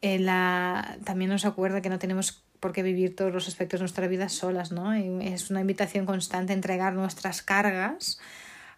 la, 0.02 0.98
también 1.04 1.30
nos 1.30 1.44
acuerda 1.44 1.80
que 1.80 1.88
no 1.88 1.98
tenemos 1.98 2.44
por 2.60 2.72
qué 2.72 2.82
vivir 2.82 3.16
todos 3.16 3.32
los 3.32 3.48
aspectos 3.48 3.80
de 3.80 3.82
nuestra 3.82 4.06
vida 4.06 4.28
solas, 4.28 4.70
¿no? 4.70 4.96
Y 4.96 5.26
es 5.26 5.50
una 5.50 5.60
invitación 5.60 6.06
constante 6.06 6.52
a 6.52 6.56
entregar 6.56 6.92
nuestras 6.92 7.42
cargas 7.42 8.20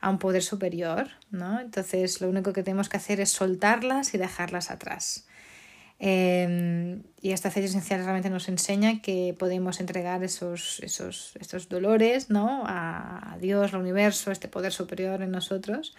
a 0.00 0.11
un 0.11 0.19
poder 0.19 0.42
superior, 0.42 1.09
¿no? 1.30 1.61
Entonces 1.61 2.21
lo 2.21 2.28
único 2.28 2.52
que 2.52 2.62
tenemos 2.62 2.88
que 2.88 2.97
hacer 2.97 3.21
es 3.21 3.30
soltarlas 3.30 4.14
y 4.14 4.19
dejarlas 4.19 4.71
atrás. 4.71 5.26
Eh, 6.02 7.02
y 7.21 7.33
esta 7.33 7.49
aceite 7.49 7.69
esencial 7.69 8.02
realmente 8.02 8.30
nos 8.30 8.49
enseña 8.49 9.02
que 9.02 9.37
podemos 9.38 9.80
entregar 9.80 10.25
esos, 10.25 10.80
esos, 10.80 11.37
estos 11.38 11.69
dolores 11.69 12.30
¿no? 12.30 12.62
a, 12.66 13.35
a 13.35 13.38
Dios, 13.38 13.75
al 13.75 13.83
universo, 13.83 14.30
este 14.30 14.49
poder 14.49 14.73
superior 14.73 15.21
en 15.21 15.30
nosotros, 15.30 15.95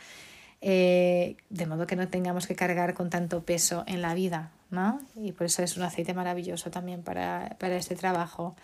eh, 0.60 1.38
de 1.52 1.66
modo 1.68 1.86
que 1.86 1.96
no 1.96 2.08
tengamos 2.08 2.48
que 2.48 2.56
cargar 2.56 2.96
con 2.96 3.12
tanto 3.12 3.46
peso 3.46 3.84
en 3.86 4.02
la 4.02 4.16
vida. 4.16 4.52
¿no? 4.72 5.00
Y 5.16 5.34
por 5.34 5.46
eso 5.46 5.62
es 5.62 5.78
un 5.78 5.84
aceite 5.84 6.16
maravilloso 6.16 6.72
también 6.72 7.04
para, 7.04 7.56
para 7.60 7.76
este 7.76 7.96
trabajo. 7.96 8.56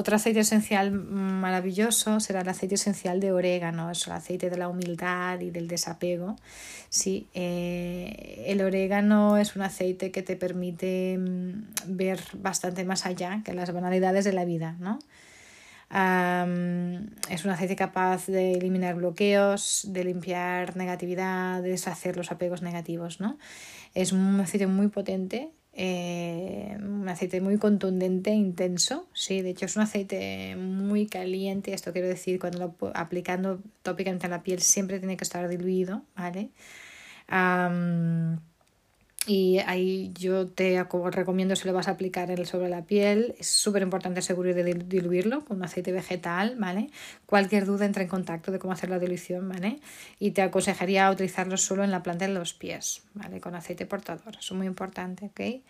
Otro 0.00 0.16
aceite 0.16 0.40
esencial 0.40 0.92
maravilloso 0.92 2.20
será 2.20 2.40
el 2.40 2.48
aceite 2.48 2.76
esencial 2.76 3.20
de 3.20 3.32
orégano, 3.32 3.90
es 3.90 4.06
el 4.06 4.14
aceite 4.14 4.48
de 4.48 4.56
la 4.56 4.68
humildad 4.68 5.38
y 5.40 5.50
del 5.50 5.68
desapego. 5.68 6.36
Sí, 6.88 7.28
eh, 7.34 8.44
el 8.46 8.62
orégano 8.62 9.36
es 9.36 9.56
un 9.56 9.62
aceite 9.62 10.10
que 10.10 10.22
te 10.22 10.36
permite 10.36 11.18
mm, 11.18 11.96
ver 11.98 12.18
bastante 12.32 12.82
más 12.84 13.04
allá 13.04 13.42
que 13.44 13.52
las 13.52 13.74
banalidades 13.74 14.24
de 14.24 14.32
la 14.32 14.46
vida, 14.46 14.74
¿no? 14.80 14.98
es 15.92 17.44
un 17.44 17.50
aceite 17.50 17.74
capaz 17.74 18.26
de 18.26 18.52
eliminar 18.52 18.94
bloqueos, 18.94 19.86
de 19.88 20.04
limpiar 20.04 20.76
negatividad, 20.76 21.62
de 21.62 21.70
deshacer 21.70 22.16
los 22.16 22.30
apegos 22.30 22.62
negativos, 22.62 23.18
¿no? 23.18 23.38
Es 23.94 24.12
un 24.12 24.38
aceite 24.38 24.68
muy 24.68 24.86
potente 24.86 25.50
eh, 25.72 26.76
un 26.80 27.08
aceite 27.08 27.40
muy 27.40 27.58
contundente, 27.58 28.30
intenso, 28.32 29.08
sí, 29.12 29.42
de 29.42 29.50
hecho 29.50 29.66
es 29.66 29.76
un 29.76 29.82
aceite 29.82 30.56
muy 30.56 31.06
caliente, 31.06 31.72
esto 31.72 31.92
quiero 31.92 32.08
decir, 32.08 32.40
cuando 32.40 32.58
lo 32.80 32.92
aplicando 32.94 33.60
tópicamente 33.82 34.26
a 34.26 34.30
la 34.30 34.42
piel 34.42 34.60
siempre 34.60 34.98
tiene 34.98 35.16
que 35.16 35.24
estar 35.24 35.48
diluido, 35.48 36.02
¿vale? 36.16 36.50
Y 39.26 39.58
ahí 39.66 40.12
yo 40.18 40.46
te 40.46 40.82
recomiendo 41.12 41.54
si 41.54 41.68
lo 41.68 41.74
vas 41.74 41.88
a 41.88 41.92
aplicar 41.92 42.46
sobre 42.46 42.68
la 42.68 42.84
piel, 42.84 43.34
es 43.38 43.48
súper 43.48 43.82
importante 43.82 44.20
asegurar 44.20 44.54
de 44.54 44.74
diluirlo 44.74 45.44
con 45.44 45.58
un 45.58 45.64
aceite 45.64 45.92
vegetal, 45.92 46.56
¿vale? 46.58 46.88
Cualquier 47.26 47.66
duda 47.66 47.84
entra 47.84 48.02
en 48.02 48.08
contacto 48.08 48.50
de 48.50 48.58
cómo 48.58 48.72
hacer 48.72 48.88
la 48.88 48.98
dilución, 48.98 49.48
¿vale? 49.48 49.80
Y 50.18 50.30
te 50.30 50.42
aconsejaría 50.42 51.10
utilizarlo 51.10 51.56
solo 51.58 51.84
en 51.84 51.90
la 51.90 52.02
planta 52.02 52.26
de 52.26 52.32
los 52.32 52.54
pies, 52.54 53.02
¿vale? 53.14 53.40
Con 53.40 53.54
aceite 53.54 53.84
portador, 53.84 54.36
eso 54.38 54.54
es 54.54 54.58
muy 54.58 54.66
importante, 54.66 55.26
¿ok? 55.26 55.62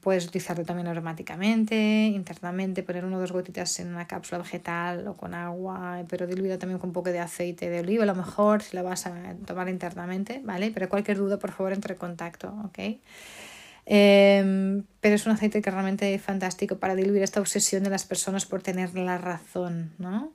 Puedes 0.00 0.26
utilizarlo 0.26 0.64
también 0.64 0.86
aromáticamente, 0.86 2.06
internamente, 2.06 2.84
poner 2.84 3.04
una 3.04 3.16
o 3.16 3.20
dos 3.20 3.32
gotitas 3.32 3.80
en 3.80 3.88
una 3.88 4.06
cápsula 4.06 4.38
vegetal 4.38 5.08
o 5.08 5.16
con 5.16 5.34
agua, 5.34 6.04
pero 6.08 6.28
diluida 6.28 6.58
también 6.58 6.78
con 6.78 6.90
un 6.90 6.94
poco 6.94 7.10
de 7.10 7.18
aceite 7.18 7.70
de 7.70 7.80
oliva, 7.80 8.04
a 8.04 8.06
lo 8.06 8.14
mejor 8.14 8.62
si 8.62 8.76
la 8.76 8.82
vas 8.82 9.06
a 9.06 9.34
tomar 9.46 9.68
internamente, 9.68 10.40
¿vale? 10.44 10.70
Pero 10.72 10.88
cualquier 10.88 11.16
duda, 11.18 11.38
por 11.38 11.50
favor, 11.50 11.72
entre 11.72 11.94
en 11.94 11.98
contacto, 11.98 12.54
¿ok? 12.66 12.78
Em, 13.86 14.84
pero 15.00 15.14
es 15.16 15.26
un 15.26 15.32
aceite 15.32 15.60
que 15.60 15.70
realmente 15.70 16.14
es 16.14 16.22
fantástico 16.22 16.78
para 16.78 16.94
diluir 16.94 17.22
esta 17.22 17.40
obsesión 17.40 17.82
de 17.82 17.90
las 17.90 18.04
personas 18.04 18.46
por 18.46 18.62
tener 18.62 18.94
la 18.94 19.18
razón, 19.18 19.92
¿no? 19.98 20.32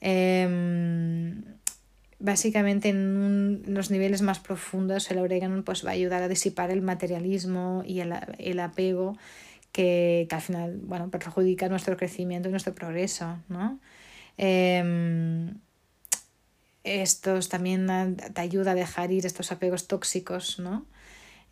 Eh, 0.00 1.34
básicamente 2.22 2.88
en, 2.88 3.62
los 3.66 3.90
niveles 3.90 4.22
más 4.22 4.38
profundos 4.38 5.10
el 5.10 5.18
orégano 5.18 5.62
pues, 5.64 5.84
va 5.84 5.90
a 5.90 5.94
ayudar 5.94 6.22
a 6.22 6.28
disipar 6.28 6.70
el 6.70 6.80
materialismo 6.80 7.82
y 7.84 8.00
el, 8.00 8.60
apego 8.60 9.18
que, 9.72 10.28
al 10.30 10.40
final 10.40 10.78
bueno, 10.82 11.10
perjudica 11.10 11.68
nuestro 11.68 11.96
crecimiento 11.96 12.48
y 12.48 12.52
nuestro 12.52 12.74
progreso. 12.74 13.38
¿no? 13.48 13.80
Eh, 14.38 15.52
estos 16.84 17.48
también 17.48 18.16
te 18.16 18.40
ayuda 18.40 18.72
a 18.72 18.74
dejar 18.74 19.12
ir 19.12 19.26
estos 19.26 19.52
apegos 19.52 19.86
tóxicos 19.86 20.58
¿no? 20.58 20.86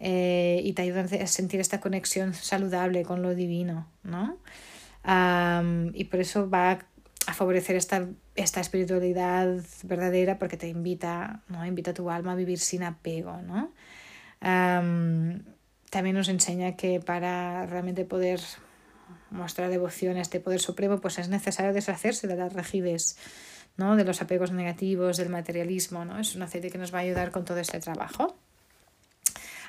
Eh, 0.00 0.60
y 0.64 0.72
te 0.72 0.82
ayuda 0.82 1.02
a 1.02 1.26
sentir 1.26 1.60
esta 1.60 1.80
conexión 1.80 2.32
saludable 2.32 3.02
con 3.02 3.22
lo 3.22 3.34
divino. 3.34 3.88
¿no? 4.04 4.38
Y 5.94 6.04
por 6.04 6.20
eso 6.20 6.48
va 6.48 6.78
a 7.26 7.34
favorecer 7.34 7.76
esta 7.76 8.06
esta 8.42 8.60
espiritualidad 8.60 9.58
verdadera 9.84 10.38
porque 10.38 10.56
te 10.56 10.68
invita, 10.68 11.42
¿no? 11.48 11.64
invita 11.64 11.92
a 11.92 11.94
tu 11.94 12.10
alma 12.10 12.32
a 12.32 12.36
vivir 12.36 12.58
sin 12.58 12.82
apego, 12.82 13.40
¿no? 13.42 13.72
también 15.90 16.16
nos 16.16 16.28
enseña 16.28 16.76
que 16.76 17.00
para 17.00 17.66
realmente 17.66 18.04
poder 18.04 18.40
mostrar 19.30 19.70
devoción 19.70 20.16
a 20.16 20.22
este 20.22 20.40
poder 20.40 20.60
supremo, 20.60 21.00
pues 21.00 21.18
es 21.18 21.28
necesario 21.28 21.72
deshacerse 21.72 22.26
de 22.26 22.36
las 22.36 22.52
rigidez, 22.52 23.16
¿no? 23.76 23.96
de 23.96 24.04
los 24.04 24.22
apegos 24.22 24.52
negativos, 24.52 25.16
del 25.16 25.28
materialismo. 25.28 26.04
¿no? 26.04 26.18
Es 26.18 26.34
un 26.34 26.42
aceite 26.42 26.70
que 26.70 26.78
nos 26.78 26.94
va 26.94 26.98
a 26.98 27.02
ayudar 27.02 27.30
con 27.30 27.44
todo 27.44 27.58
este 27.58 27.80
trabajo. 27.80 28.36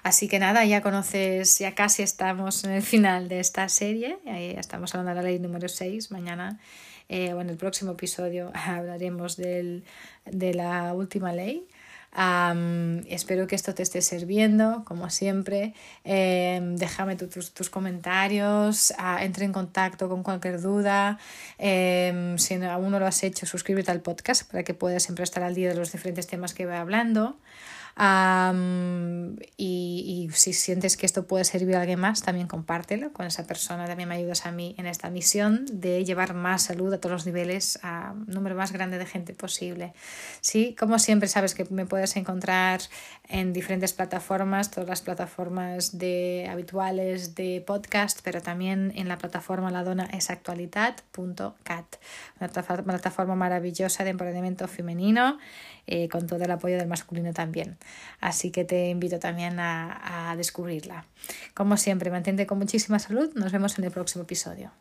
Así 0.03 0.27
que 0.27 0.39
nada, 0.39 0.65
ya 0.65 0.81
conoces, 0.81 1.59
ya 1.59 1.75
casi 1.75 2.01
estamos 2.01 2.63
en 2.63 2.71
el 2.71 2.81
final 2.81 3.27
de 3.27 3.39
esta 3.39 3.69
serie. 3.69 4.17
Ya 4.25 4.59
estamos 4.59 4.95
hablando 4.95 5.09
de 5.11 5.15
la 5.15 5.29
ley 5.29 5.39
número 5.39 5.69
6. 5.69 6.09
Mañana 6.11 6.59
eh, 7.11 7.33
o 7.33 7.41
en 7.41 7.49
el 7.49 7.57
próximo 7.57 7.91
episodio 7.91 8.51
hablaremos 8.55 9.35
del, 9.37 9.83
de 10.25 10.53
la 10.53 10.93
última 10.93 11.33
ley 11.33 11.67
espero 13.07 13.47
que 13.47 13.55
esto 13.55 13.73
te 13.73 13.83
esté 13.83 14.01
sirviendo, 14.01 14.83
como 14.85 15.09
siempre. 15.09 15.73
Em, 16.03 16.75
déjame 16.75 17.15
tus, 17.15 17.53
tus, 17.53 17.69
comentarios, 17.69 18.93
uh, 18.99 19.21
entre 19.21 19.45
en 19.45 19.53
contacto 19.53 20.09
con 20.09 20.23
cualquier 20.23 20.61
duda. 20.61 21.17
Em, 21.57 22.37
si 22.37 22.55
aún 22.55 22.91
no 22.91 22.99
lo 22.99 23.07
has 23.07 23.23
hecho, 23.23 23.45
suscríbete 23.45 23.91
al 23.91 24.01
podcast 24.01 24.49
para 24.49 24.63
que 24.63 24.73
puedas 24.73 25.03
siempre 25.03 25.23
estar 25.23 25.43
al 25.43 25.55
día 25.55 25.69
de 25.69 25.75
los 25.75 25.91
diferentes 25.91 26.27
temas 26.27 26.53
que 26.53 26.65
voy 26.65 26.75
hablando 26.75 27.37
y, 29.57 30.29
si 30.33 30.53
sientes 30.53 30.97
que 30.97 31.05
esto 31.05 31.27
puede 31.27 31.43
servir 31.43 31.75
a 31.75 31.81
alguien 31.81 31.99
más, 31.99 32.21
también 32.21 32.47
compártelo 32.47 33.11
con 33.13 33.25
esa 33.25 33.45
persona. 33.45 33.85
También 33.85 34.09
me 34.09 34.15
ayudas 34.15 34.45
a 34.45 34.51
mí 34.51 34.75
en 34.77 34.85
esta 34.85 35.09
misión 35.09 35.65
de 35.71 36.03
llevar 36.05 36.33
más 36.33 36.63
salud 36.63 36.93
a 36.93 36.99
todos 36.99 37.13
los 37.13 37.25
niveles, 37.25 37.79
a 37.83 38.13
un 38.13 38.27
número 38.27 38.55
más 38.55 38.71
grande 38.71 38.97
de 38.97 39.05
gente 39.05 39.33
posible. 39.33 39.93
Sí, 40.41 40.75
como 40.77 40.99
siempre, 40.99 41.27
sabes 41.27 41.53
que 41.53 41.65
me 41.69 41.85
puedes 41.85 42.15
encontrar 42.15 42.81
en 43.27 43.53
diferentes 43.53 43.93
plataformas, 43.93 44.71
todas 44.71 44.89
las 44.89 45.01
plataformas 45.01 45.97
de 45.97 46.47
habituales 46.49 47.35
de 47.35 47.63
podcast, 47.65 48.19
pero 48.23 48.41
también 48.41 48.91
en 48.95 49.07
la 49.07 49.17
plataforma 49.17 49.71
la 49.71 49.83
dona 49.83 50.05
es 50.05 50.29
actualidad.cat, 50.29 51.95
una 52.39 52.49
plataforma 52.49 53.35
maravillosa 53.35 54.03
de 54.03 54.11
empoderamiento 54.11 54.67
femenino 54.67 55.37
eh, 55.87 56.09
con 56.09 56.27
todo 56.27 56.43
el 56.43 56.51
apoyo 56.51 56.77
del 56.77 56.87
masculino 56.87 57.33
también. 57.33 57.77
Así 58.19 58.51
que 58.51 58.63
te 58.63 58.89
invito 58.89 59.19
también 59.19 59.59
a, 59.59 60.31
a 60.31 60.35
descubrirla. 60.35 61.05
Como 61.53 61.77
siempre, 61.77 62.11
mantente 62.11 62.45
con 62.47 62.59
muchísima 62.59 62.99
salud. 62.99 63.31
Nos 63.35 63.51
vemos 63.51 63.77
en 63.77 63.85
el 63.85 63.91
próximo 63.91 64.23
episodio. 64.23 64.71